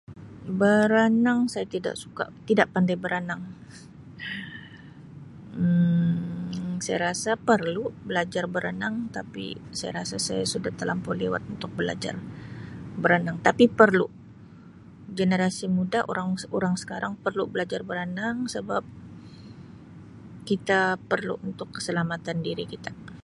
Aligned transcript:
Berenang 0.61 1.39
saya 1.53 1.67
tidak 1.75 1.95
suka 2.03 2.25
tidak 2.49 2.67
pandai 2.73 2.97
berenang 3.03 3.41
Um 5.61 6.17
saya 6.85 6.97
rasa 7.07 7.31
perlu 7.49 7.83
belajar 8.07 8.43
berenang 8.55 8.95
tapi 9.17 9.45
saya 9.77 9.91
rasa 9.99 10.15
saya 10.27 10.43
sudah 10.53 10.71
telampau 10.79 11.13
lewat 11.21 11.43
untuk 11.53 11.71
belajar 11.79 12.15
berenang 13.03 13.37
tapi 13.47 13.63
perlu 13.79 14.05
generasi 15.19 15.65
muda 15.77 15.99
orang 16.63 16.73
sekarang 16.83 17.13
perlu 17.25 17.43
belajar 17.53 17.81
berenang 17.89 18.35
sebab 18.53 18.81
kita 20.49 20.81
perlu 21.11 21.35
untuk 21.47 21.67
keselamatan 21.77 22.37
diri 22.47 22.65
kita. 22.73 22.91